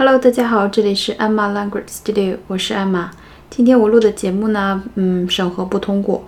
[0.00, 3.10] Hello，大家好，这里是 Emma Language Studio，我是 Emma。
[3.50, 6.24] 今天我录的节目呢，嗯，审核不通过，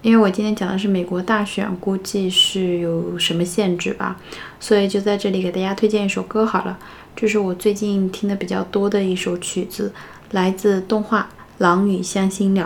[0.00, 4.16] 因为我今天讲的是美国大选，估计是有什么限制吧，
[4.58, 6.78] 所以就在这里给大家推荐一首歌好了。
[7.14, 9.92] 这是我最近听的比较多的一首曲子，
[10.30, 11.20] 来自动画
[11.58, 12.64] 《狼与香辛料》。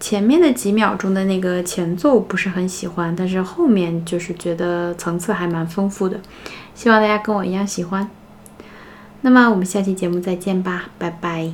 [0.00, 6.18] 前面的几秒钟的那个前奏不是很喜欢，但是后面就是觉得层次还蛮丰富的，
[6.74, 8.10] 希望大家跟我一样喜欢。
[9.24, 11.50] 那么我们下期节目再见吧，拜拜。